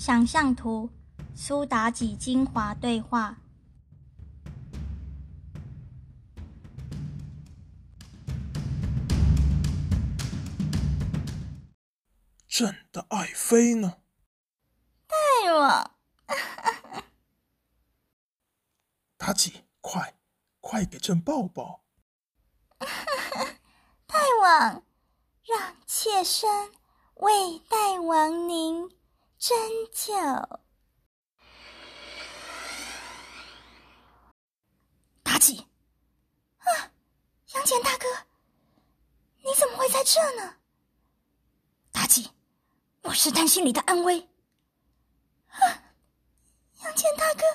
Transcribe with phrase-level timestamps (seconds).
[0.00, 0.88] 想象图：
[1.34, 3.36] 苏妲己精华对话。
[12.48, 13.98] 朕的爱妃呢？
[15.06, 15.16] 大
[15.52, 15.90] 王，
[19.18, 20.14] 妲己，快，
[20.60, 21.84] 快给朕抱抱！
[22.78, 24.82] 大王，
[25.44, 26.72] 让妾身
[27.16, 28.88] 为大王您
[29.40, 29.56] 斟
[29.90, 30.12] 酒。
[35.24, 35.66] 妲己，
[36.58, 36.92] 啊，
[37.54, 38.06] 杨戬大哥，
[39.38, 40.56] 你怎么会在这呢？
[41.94, 42.30] 妲己，
[43.00, 44.20] 我是担心你的安危。
[45.48, 45.58] 啊，
[46.82, 47.46] 杨戬大哥，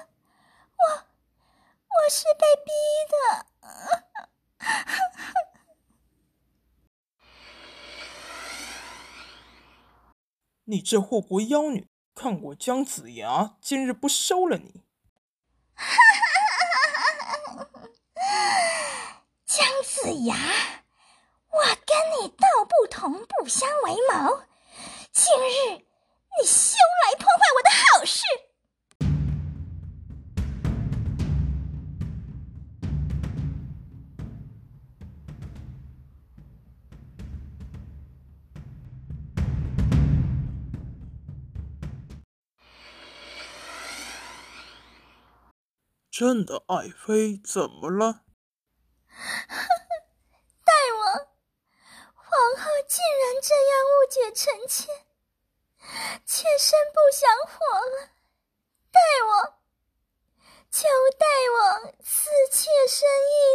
[0.77, 2.72] 我我是被逼
[3.11, 3.45] 的。
[10.67, 14.83] 你这祸国妖女，看我姜子牙今日不收了你！
[19.45, 20.36] 姜子牙，
[21.52, 24.41] 我跟你道不同不相为谋，
[25.11, 25.86] 今日
[46.17, 48.21] 朕的爱妃怎么了？
[50.63, 51.27] 大王，
[52.13, 54.88] 皇后竟然这样误解臣妾，
[56.25, 58.11] 妾身不想活了。
[58.93, 59.59] 大王，
[60.71, 60.88] 求
[61.19, 61.25] 大
[61.59, 63.55] 王赐妾身一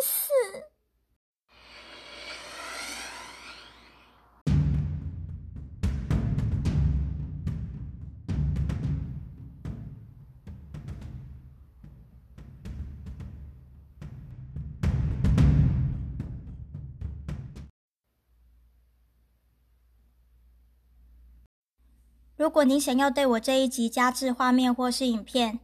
[22.40, 25.60] 如果您想要对我这一集加制画面或是影片，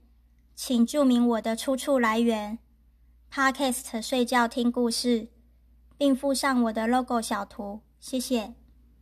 [0.55, 2.59] 请注明我的出处来源
[3.33, 5.29] ，Podcast 睡觉听故事，
[5.97, 8.53] 并附上我的 logo 小图，谢谢。